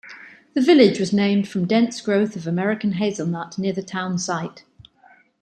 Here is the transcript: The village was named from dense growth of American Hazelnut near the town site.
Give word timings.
The 0.55 0.61
village 0.61 0.99
was 0.99 1.13
named 1.13 1.47
from 1.47 1.67
dense 1.67 2.01
growth 2.01 2.35
of 2.35 2.47
American 2.47 2.93
Hazelnut 2.93 3.59
near 3.59 3.71
the 3.71 3.83
town 3.83 4.17
site. 4.17 4.63